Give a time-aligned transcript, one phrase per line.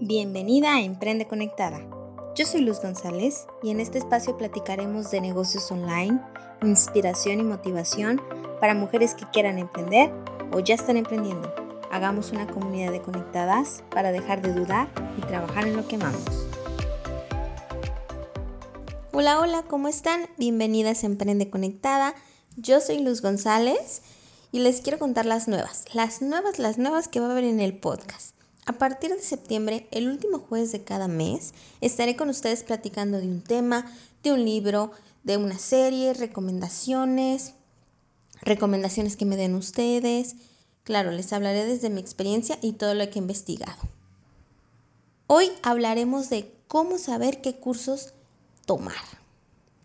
[0.00, 1.80] Bienvenida a Emprende Conectada.
[2.36, 6.20] Yo soy Luz González y en este espacio platicaremos de negocios online,
[6.62, 8.22] inspiración y motivación
[8.60, 10.12] para mujeres que quieran emprender
[10.52, 11.52] o ya están emprendiendo.
[11.90, 16.46] Hagamos una comunidad de conectadas para dejar de dudar y trabajar en lo que amamos.
[19.12, 20.28] Hola, hola, ¿cómo están?
[20.36, 22.14] Bienvenidas a Emprende Conectada.
[22.56, 24.02] Yo soy Luz González
[24.52, 27.58] y les quiero contar las nuevas, las nuevas, las nuevas que va a haber en
[27.58, 28.37] el podcast.
[28.68, 33.26] A partir de septiembre, el último jueves de cada mes, estaré con ustedes platicando de
[33.26, 33.86] un tema,
[34.22, 34.90] de un libro,
[35.24, 37.54] de una serie, recomendaciones,
[38.42, 40.36] recomendaciones que me den ustedes.
[40.84, 43.80] Claro, les hablaré desde mi experiencia y todo lo que he investigado.
[45.28, 48.12] Hoy hablaremos de cómo saber qué cursos
[48.66, 48.94] tomar.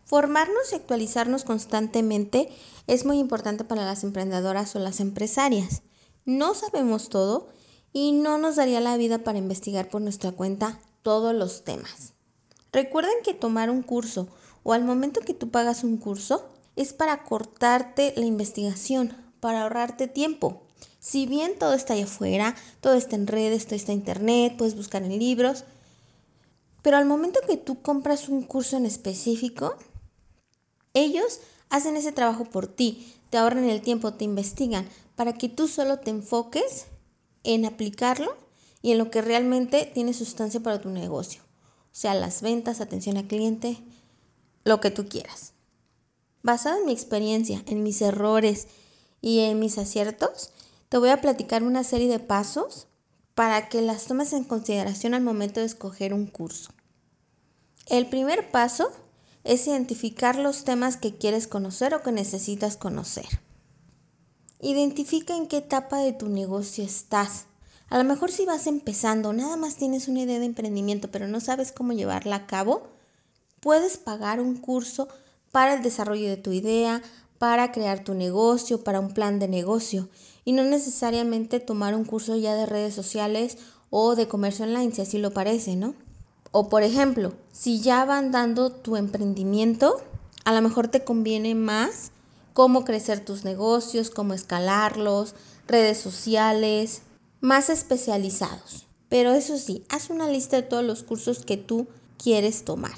[0.03, 2.49] Formarnos y actualizarnos constantemente
[2.87, 5.83] es muy importante para las emprendedoras o las empresarias.
[6.25, 7.47] No sabemos todo
[7.93, 12.13] y no nos daría la vida para investigar por nuestra cuenta todos los temas.
[12.71, 14.27] Recuerden que tomar un curso
[14.63, 20.07] o al momento que tú pagas un curso es para cortarte la investigación, para ahorrarte
[20.07, 20.63] tiempo.
[20.99, 24.75] Si bien todo está allá afuera, todo está en redes, todo está en internet, puedes
[24.75, 25.65] buscar en libros,
[26.81, 29.75] pero al momento que tú compras un curso en específico,
[30.93, 35.67] ellos hacen ese trabajo por ti, te ahorran el tiempo, te investigan, para que tú
[35.67, 36.87] solo te enfoques
[37.43, 38.35] en aplicarlo
[38.81, 41.41] y en lo que realmente tiene sustancia para tu negocio.
[41.91, 43.77] Sea, las ventas, atención al cliente,
[44.63, 45.53] lo que tú quieras.
[46.41, 48.67] Basado en mi experiencia, en mis errores
[49.21, 50.51] y en mis aciertos,
[50.89, 52.87] te voy a platicar una serie de pasos
[53.35, 56.71] para que las tomes en consideración al momento de escoger un curso.
[57.87, 58.91] El primer paso
[59.43, 63.25] es identificar los temas que quieres conocer o que necesitas conocer.
[64.63, 67.47] Identifica en qué etapa de tu negocio estás.
[67.89, 71.41] A lo mejor si vas empezando, nada más tienes una idea de emprendimiento, pero no
[71.41, 72.87] sabes cómo llevarla a cabo,
[73.59, 75.09] puedes pagar un curso
[75.51, 77.01] para el desarrollo de tu idea,
[77.39, 80.07] para crear tu negocio, para un plan de negocio
[80.45, 83.57] y no necesariamente tomar un curso ya de redes sociales
[83.89, 85.93] o de comercio online, si así lo parece, ¿no?
[86.53, 90.01] O por ejemplo, si ya van dando tu emprendimiento,
[90.45, 92.13] a lo mejor te conviene más
[92.53, 95.35] cómo crecer tus negocios, cómo escalarlos,
[95.67, 97.01] redes sociales,
[97.41, 98.87] más especializados.
[99.09, 101.87] Pero eso sí, haz una lista de todos los cursos que tú
[102.17, 102.95] quieres tomar.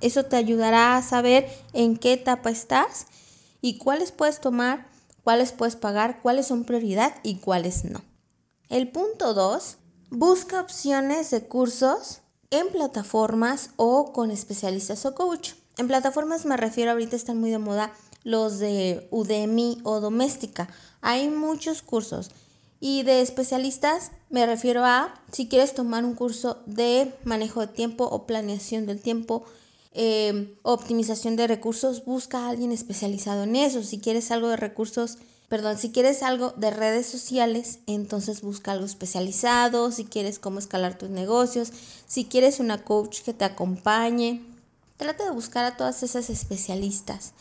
[0.00, 3.06] Eso te ayudará a saber en qué etapa estás
[3.60, 4.88] y cuáles puedes tomar,
[5.24, 8.02] cuáles puedes pagar, cuáles son prioridad y cuáles no.
[8.68, 9.78] El punto 2,
[10.10, 12.20] busca opciones de cursos
[12.50, 15.52] en plataformas o con especialistas o coach.
[15.76, 17.92] En plataformas me refiero, ahorita están muy de moda
[18.24, 20.68] los de Udemy o Doméstica.
[21.00, 22.30] Hay muchos cursos.
[22.80, 28.04] Y de especialistas me refiero a si quieres tomar un curso de manejo de tiempo
[28.04, 29.44] o planeación del tiempo,
[29.92, 33.82] eh, optimización de recursos, busca a alguien especializado en eso.
[33.82, 35.16] Si quieres algo de recursos,
[35.48, 39.90] perdón, si quieres algo de redes sociales, entonces busca algo especializado.
[39.90, 41.72] Si quieres cómo escalar tus negocios,
[42.06, 44.44] si quieres una coach que te acompañe,
[44.98, 47.32] trata de buscar a todas esas especialistas.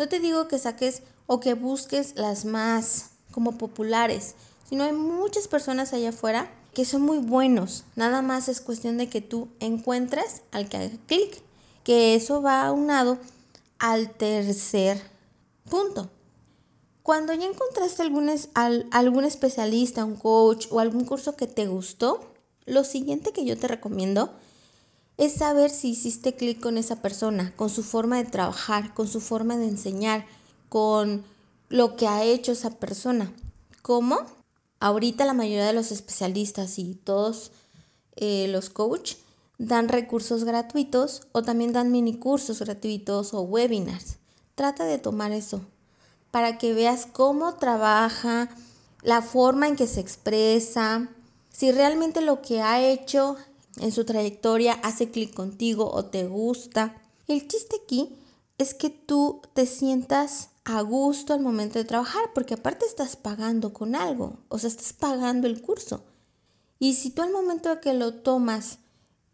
[0.00, 4.34] No te digo que saques o que busques las más como populares,
[4.66, 7.84] sino hay muchas personas allá afuera que son muy buenos.
[7.96, 11.42] Nada más es cuestión de que tú encuentres al que haga clic,
[11.84, 13.18] que eso va aunado
[13.78, 15.02] al tercer
[15.68, 16.08] punto.
[17.02, 22.20] Cuando ya encontraste algún, algún especialista, un coach o algún curso que te gustó,
[22.64, 24.32] lo siguiente que yo te recomiendo
[25.20, 29.20] es saber si hiciste clic con esa persona, con su forma de trabajar, con su
[29.20, 30.24] forma de enseñar,
[30.70, 31.24] con
[31.68, 33.30] lo que ha hecho esa persona.
[33.82, 34.18] ¿Cómo?
[34.80, 37.52] Ahorita la mayoría de los especialistas y todos
[38.16, 39.16] eh, los coach
[39.58, 44.16] dan recursos gratuitos o también dan mini cursos gratuitos o webinars.
[44.54, 45.60] Trata de tomar eso
[46.30, 48.48] para que veas cómo trabaja,
[49.02, 51.10] la forma en que se expresa,
[51.50, 53.36] si realmente lo que ha hecho
[53.80, 56.94] en su trayectoria hace clic contigo o te gusta.
[57.26, 58.16] El chiste aquí
[58.58, 63.72] es que tú te sientas a gusto al momento de trabajar, porque aparte estás pagando
[63.72, 66.04] con algo, o sea, estás pagando el curso.
[66.78, 68.78] Y si tú al momento de que lo tomas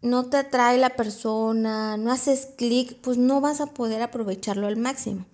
[0.02, 4.76] no te atrae la persona, no haces clic, pues no vas a poder aprovecharlo al
[4.76, 5.26] máximo.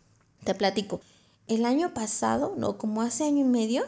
[0.44, 1.00] Te platico.
[1.46, 3.84] El año pasado, no, como hace año y medio,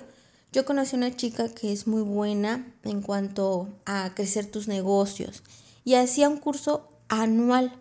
[0.54, 5.42] yo conocí una chica que es muy buena en cuanto a crecer tus negocios
[5.84, 7.72] y hacía un curso anual.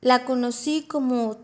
[0.00, 1.36] La conocí como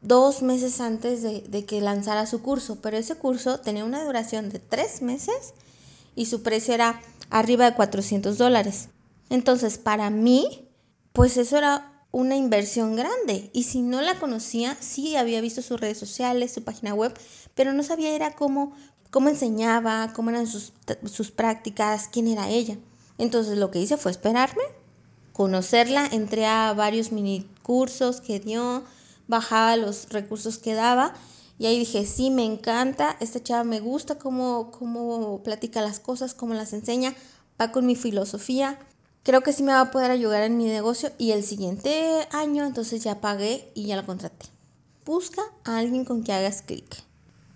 [0.00, 4.48] dos meses antes de, de, que lanzara su curso, pero ese curso tenía una duración
[4.48, 5.52] de tres meses
[6.16, 8.88] y su precio era arriba de 400 dólares.
[9.28, 10.66] Entonces, para mí,
[11.12, 13.50] pues eso era una inversión grande.
[13.52, 17.12] Y si no la conocía, sí había visto sus redes sociales, su página web,
[17.54, 18.74] pero no sabía era cómo,
[19.12, 20.72] cómo enseñaba, cómo eran sus,
[21.04, 22.78] sus prácticas, quién era ella.
[23.18, 24.62] Entonces lo que hice fue esperarme,
[25.32, 28.82] conocerla, entré a varios mini cursos que dio,
[29.28, 31.12] bajaba los recursos que daba
[31.58, 36.32] y ahí dije, sí, me encanta, esta chava me gusta cómo, cómo platica las cosas,
[36.32, 37.14] cómo las enseña,
[37.60, 38.78] va con mi filosofía,
[39.22, 42.64] creo que sí me va a poder ayudar en mi negocio y el siguiente año
[42.64, 44.46] entonces ya pagué y ya la contraté.
[45.04, 47.04] Busca a alguien con que hagas clic.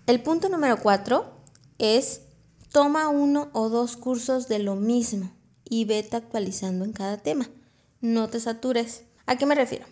[0.05, 1.36] El punto número cuatro
[1.79, 2.21] es
[2.71, 5.31] toma uno o dos cursos de lo mismo
[5.69, 7.49] y vete actualizando en cada tema.
[8.01, 9.03] No te satures.
[9.25, 9.85] ¿A qué me refiero?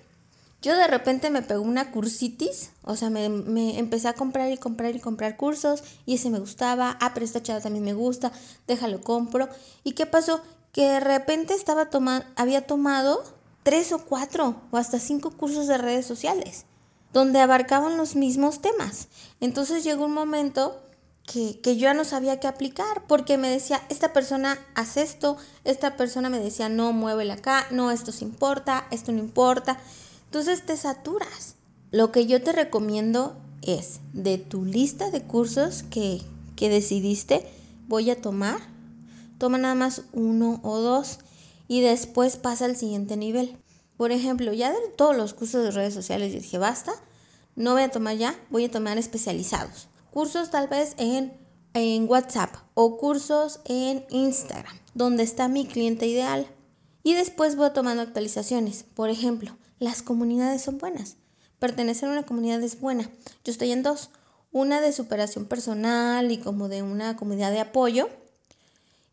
[0.61, 4.95] Yo de repente me pegó una cursitis, o sea, me, empecé a comprar y comprar
[4.95, 8.31] y comprar cursos y ese me gustaba, ah, pero esta chava también me gusta,
[8.65, 9.47] déjalo compro.
[9.83, 10.41] ¿Y qué pasó?
[10.71, 11.89] Que de repente estaba
[12.35, 13.23] había tomado
[13.61, 16.65] tres o cuatro o hasta cinco cursos de redes sociales,
[17.13, 19.07] donde abarcaban los mismos temas.
[19.39, 20.81] Entonces llegó un momento
[21.25, 25.37] que, que, yo ya no sabía qué aplicar, porque me decía, esta persona hace esto,
[25.63, 29.79] esta persona me decía, no, muévele acá, no, esto se importa, esto no importa.
[30.25, 31.55] Entonces te saturas.
[31.91, 36.21] Lo que yo te recomiendo es, de tu lista de cursos que,
[36.55, 37.45] que decidiste,
[37.87, 38.59] voy a tomar,
[39.37, 41.19] toma nada más uno o dos
[41.67, 43.57] y después pasa al siguiente nivel.
[43.97, 46.91] Por ejemplo, ya de todos los cursos de redes sociales, yo dije, basta,
[47.55, 51.37] no voy a tomar ya, voy a tomar especializados cursos tal vez en,
[51.73, 56.47] en WhatsApp o cursos en Instagram, donde está mi cliente ideal.
[57.03, 58.85] Y después voy tomando actualizaciones.
[58.95, 61.17] Por ejemplo, las comunidades son buenas.
[61.59, 63.11] Pertenecer a una comunidad es buena.
[63.43, 64.09] Yo estoy en dos.
[64.53, 68.07] Una de superación personal y como de una comunidad de apoyo.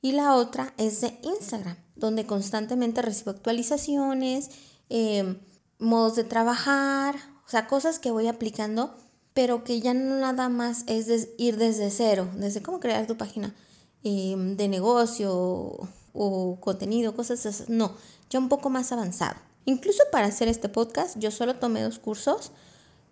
[0.03, 4.51] Y la otra es de Instagram, donde constantemente recibo actualizaciones,
[4.89, 5.37] eh,
[5.81, 8.95] modos de trabajar, o sea, cosas que voy aplicando
[9.35, 13.55] pero que ya nada más es ir desde cero, desde cómo crear tu página
[14.05, 17.65] em, de negocio o, contenido, cosas así.
[17.69, 17.93] No,
[18.29, 19.37] ya un poco más avanzado.
[19.65, 22.53] Incluso para hacer este podcast, yo solo tomé dos cursos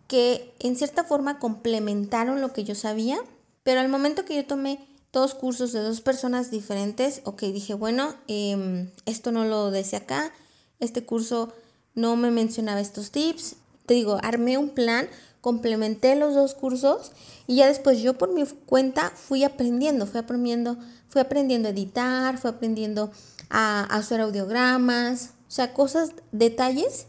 [0.08, 3.18] que en cierta forma complementaron lo que yo sabía,
[3.62, 8.14] pero al momento que yo tomé dos cursos de dos personas diferentes, ok, dije, bueno,
[8.26, 10.32] em, esto no lo decía acá,
[10.80, 11.52] este curso
[11.94, 13.56] no me mencionaba estos tips,
[13.86, 15.08] te digo, armé un plan
[15.40, 17.12] complementé los dos cursos
[17.46, 20.76] y ya después yo por mi cuenta fui aprendiendo, fui aprendiendo,
[21.08, 23.10] fui aprendiendo a editar, fui aprendiendo
[23.48, 27.06] a, hacer audiogramas, o sea, cosas, detalles,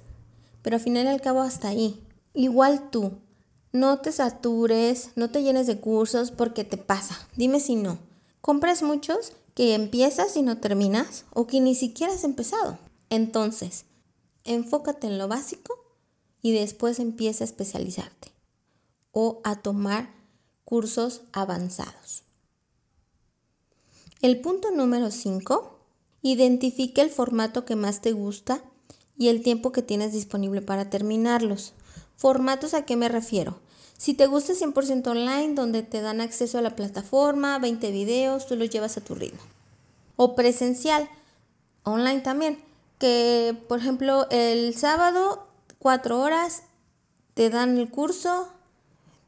[0.61, 2.01] pero al final y al cabo hasta ahí.
[2.33, 3.19] Igual tú,
[3.71, 7.27] no te satures, no te llenes de cursos porque te pasa.
[7.35, 7.99] Dime si no.
[8.39, 12.79] Compras muchos que empiezas y no terminas o que ni siquiera has empezado.
[13.09, 13.85] Entonces,
[14.45, 15.75] enfócate en lo básico
[16.41, 18.20] y después empieza a especializarte
[19.11, 20.09] o a tomar
[20.65, 22.23] cursos avanzados.
[24.21, 25.79] El punto número 5,
[26.21, 28.61] identifica el formato que más te gusta
[29.17, 31.73] y el tiempo que tienes disponible para terminarlos.
[32.15, 33.59] ¿Formatos a qué me refiero?
[33.97, 38.55] Si te gusta 100% online, donde te dan acceso a la plataforma, 20 videos, tú
[38.55, 39.41] los llevas a tu ritmo.
[40.15, 41.09] O presencial,
[41.83, 42.63] online también,
[42.97, 45.47] que por ejemplo el sábado
[45.79, 46.63] cuatro horas,
[47.33, 48.47] te dan el curso,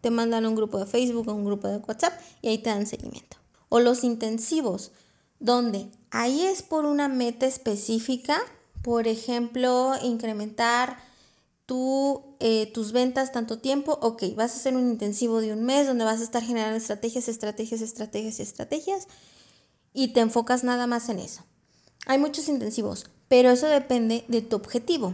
[0.04, 2.70] te mandan a un grupo de Facebook o un grupo de WhatsApp y ahí te
[2.70, 3.38] dan seguimiento.
[3.70, 4.92] O los intensivos,
[5.40, 8.38] donde ahí es por una meta específica,
[8.82, 10.98] por ejemplo, incrementar
[12.40, 16.04] eh, tus ventas tanto tiempo, ok, vas a hacer un intensivo de un mes donde
[16.04, 19.08] vas a estar generando estrategias, estrategias, estrategias y estrategias
[19.94, 21.44] y te enfocas nada más en eso.
[22.06, 25.14] Hay muchos intensivos, pero eso depende de tu objetivo.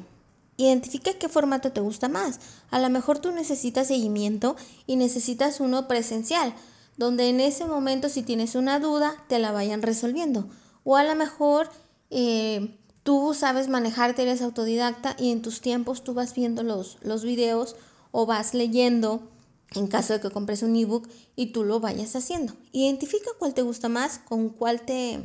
[0.60, 2.42] Identifica qué formato te gusta más.
[2.70, 6.54] A lo mejor tú necesitas seguimiento y necesitas uno presencial,
[6.98, 10.50] donde en ese momento si tienes una duda te la vayan resolviendo.
[10.84, 11.70] O a lo mejor
[12.10, 17.24] eh, tú sabes manejarte, eres autodidacta y en tus tiempos tú vas viendo los, los
[17.24, 17.78] videos
[18.12, 19.30] o vas leyendo
[19.76, 22.52] en caso de que compres un ebook y tú lo vayas haciendo.
[22.74, 25.22] Identifica cuál te gusta más, con cuál te,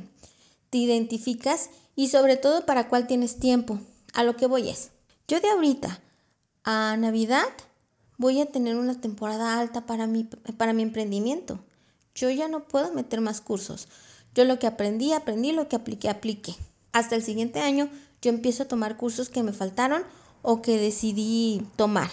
[0.71, 3.81] te identificas y sobre todo para cuál tienes tiempo.
[4.13, 4.93] A lo que voy es,
[5.29, 6.01] yo de ahorita
[6.65, 7.49] a Navidad
[8.19, 11.59] voy a tener una temporada alta para mi, para mi emprendimiento.
[12.15, 13.89] Yo ya no puedo meter más cursos.
[14.35, 16.55] Yo lo que aprendí, aprendí, lo que apliqué, apliqué.
[16.93, 17.89] Hasta el siguiente año
[18.23, 20.05] yo empiezo a tomar cursos que me faltaron
[20.43, 22.11] o que decidí tomar.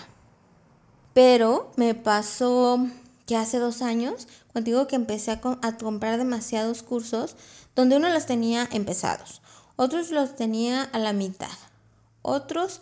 [1.13, 2.87] Pero me pasó
[3.27, 7.35] que hace dos años, cuando digo que empecé a, a comprar demasiados cursos,
[7.75, 9.41] donde uno los tenía empezados
[9.81, 11.49] otros los tenía a la mitad,
[12.21, 12.81] otros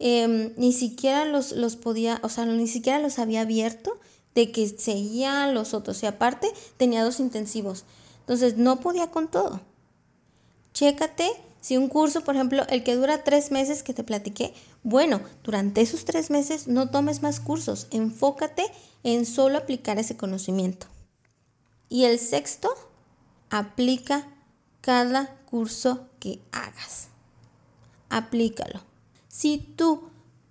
[0.00, 4.00] em, ni siquiera los, los podía, o sea, ni siquiera los había abierto
[4.34, 7.84] de que seguía los otros y aparte tenía dos intensivos.
[8.20, 9.60] Entonces no podía con todo.
[10.72, 11.30] Chécate
[11.60, 15.82] si un curso, por ejemplo, el que dura tres meses que te platiqué, bueno, durante
[15.82, 18.64] esos tres meses no tomes más cursos, enfócate
[19.02, 20.86] en solo aplicar ese conocimiento.
[21.90, 22.70] Y el sexto,
[23.50, 24.26] aplica
[24.80, 27.08] cada curso que hagas.
[28.08, 28.89] Aplícalo.
[29.30, 30.02] Si tú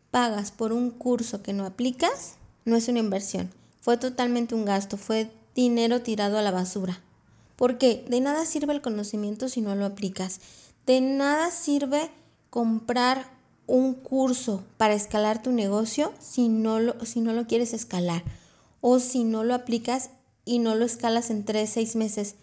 [0.10, 4.96] pagas por un curso que no aplicas, no es una inversión, fue totalmente un gasto,
[4.96, 7.02] fue dinero tirado a la basura.
[7.58, 10.40] Porque de nada sirve el conocimiento si no lo aplicas.
[10.86, 12.10] De nada sirve
[12.50, 13.30] comprar
[13.68, 18.24] un curso para escalar tu negocio si no lo, si no lo quieres escalar
[18.80, 20.10] o si no lo aplicas
[20.46, 22.36] y no lo escalas en 3, 6 meses.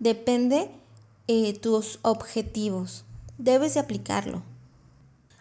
[0.00, 0.72] Depende
[1.28, 3.04] eh, tus objetivos.
[3.38, 4.42] Debes de aplicarlo.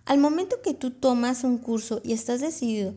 [0.06, 2.94] Al momento que tú tomas un curso y estás decidido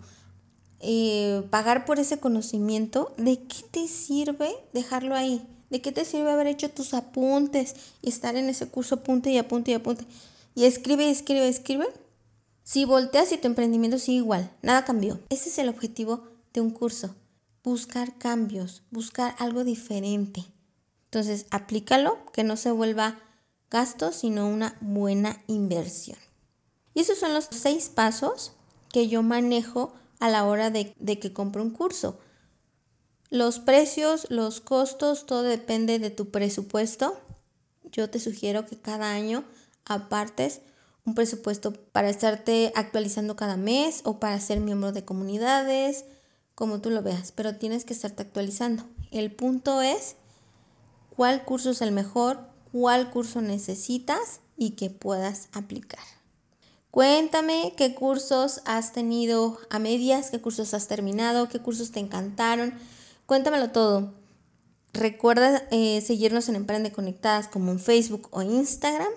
[0.81, 5.47] eh, pagar por ese conocimiento, ¿de qué te sirve dejarlo ahí?
[5.71, 9.39] ¿De qué te sirve haber hecho tus apuntes y estar en ese curso apunte y
[9.39, 10.05] apunte y apunte?
[10.55, 11.87] Y escribe, escribe, escribe.
[12.63, 15.21] Si volteas y tu emprendimiento sigue igual, nada cambió.
[15.29, 17.15] Ese es el objetivo de un curso.
[17.63, 20.45] Buscar cambios, buscar algo diferente.
[21.05, 23.19] Entonces, aplícalo, que no se vuelva
[23.71, 26.19] gasto, sino una buena inversión.
[26.97, 28.53] Y esos son los seis pasos
[28.91, 32.19] que yo manejo a la hora de, que compro un curso.
[33.29, 37.21] Los precios, los costos, todo depende de tu presupuesto.
[37.93, 39.45] Yo te sugiero que cada año
[39.85, 40.63] apartes
[41.05, 46.07] un presupuesto para estarte actualizando cada mes o para ser miembro de comunidades,
[46.55, 48.85] como tú lo veas, pero tienes que estarte actualizando.
[49.11, 50.17] El punto es
[51.15, 52.41] cuál curso es el mejor,
[52.73, 56.16] cuál curso necesitas y que puedas aplicar.
[56.97, 62.73] Cuéntame qué cursos has tenido a medias, qué cursos has terminado, qué cursos te encantaron
[63.27, 64.15] Cuéntamelo todo.
[64.95, 69.13] Recuerda eh, seguirnos en Emprende Conectadas como en Facebook o Instagram.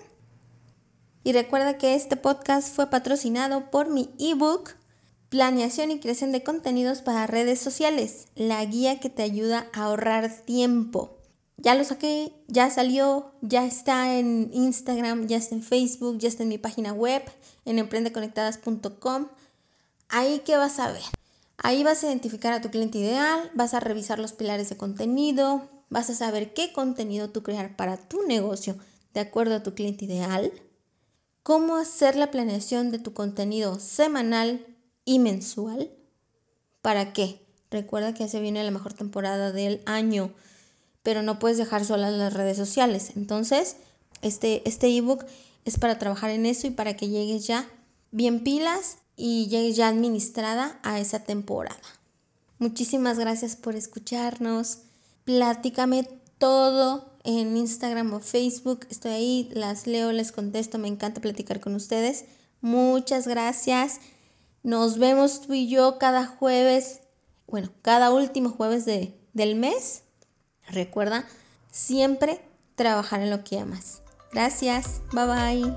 [1.24, 4.72] Y recuerda que este podcast fue patrocinado por mi ebook
[5.30, 10.30] Planeación y creación de contenidos para redes sociales, la guía que te ayuda a ahorrar
[10.44, 11.19] tiempo.
[11.62, 16.42] Ya lo saqué, ya salió, ya está en Instagram, ya está en Facebook, ya está
[16.42, 17.22] en mi página web,
[17.66, 19.28] en emprendeconectadas.com.
[20.08, 21.02] Ahí que vas a ver.
[21.58, 25.68] Ahí vas a identificar a tu cliente ideal, vas a revisar los pilares de contenido,
[25.90, 28.78] vas a saber qué contenido tú crear para tu negocio
[29.12, 30.50] de acuerdo a tu cliente ideal,
[31.42, 34.66] cómo hacer la planeación de tu contenido semanal
[35.04, 35.90] y mensual.
[36.80, 37.46] ¿Para qué?
[37.70, 40.32] Recuerda que se viene la mejor temporada del año,
[41.02, 43.12] pero no puedes dejar solas las redes sociales.
[43.16, 43.76] Entonces,
[44.22, 45.24] este, este ebook
[45.64, 47.68] es para trabajar en eso y para que llegues ya
[48.10, 51.80] bien pilas y llegue ya administrada a esa temporada.
[52.58, 54.78] Muchísimas gracias por escucharnos.
[55.24, 58.86] Platícame todo en Instagram o Facebook.
[58.90, 60.78] Estoy ahí, las leo, les contesto.
[60.78, 62.24] Me encanta platicar con ustedes.
[62.60, 64.00] Muchas gracias.
[64.62, 67.00] Nos vemos tú y yo cada jueves,
[67.46, 70.02] bueno, cada último jueves de, del mes.
[70.72, 71.24] Recuerda
[71.70, 72.40] siempre
[72.74, 74.02] trabajar en lo que amas.
[74.32, 75.00] Gracias.
[75.12, 75.76] Bye bye.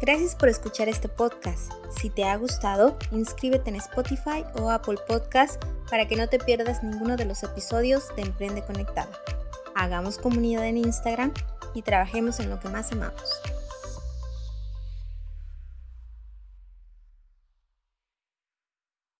[0.00, 1.72] Gracias por escuchar este podcast.
[1.96, 6.82] Si te ha gustado, inscríbete en Spotify o Apple Podcast para que no te pierdas
[6.82, 9.12] ninguno de los episodios de Emprende Conectado.
[9.76, 11.32] Hagamos comunidad en Instagram
[11.74, 13.22] y trabajemos en lo que más amamos.